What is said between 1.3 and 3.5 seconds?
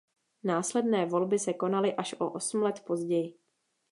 se konaly až o osm let později.